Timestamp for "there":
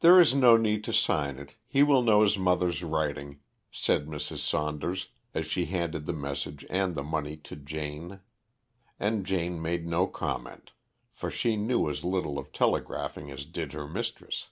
0.00-0.20